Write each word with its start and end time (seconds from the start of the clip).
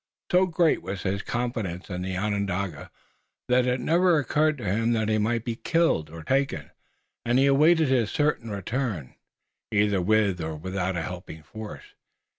So 0.31 0.47
great 0.47 0.81
was 0.81 1.03
his 1.03 1.21
confidence 1.21 1.87
in 1.87 2.01
the 2.01 2.17
Onondaga 2.17 2.89
that 3.47 3.67
it 3.67 3.79
never 3.79 4.17
occurred 4.17 4.57
to 4.57 4.65
him 4.65 4.93
that 4.93 5.09
he 5.09 5.19
might 5.19 5.45
be 5.45 5.55
killed 5.55 6.09
or 6.09 6.23
taken, 6.23 6.71
and 7.23 7.37
he 7.37 7.45
awaited 7.45 7.89
his 7.89 8.09
certain 8.09 8.49
return, 8.49 9.13
either 9.69 10.01
with 10.01 10.41
or 10.41 10.55
without 10.55 10.97
a 10.97 11.03
helping 11.03 11.43
force. 11.43 11.93